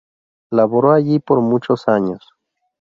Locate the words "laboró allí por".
0.51-1.41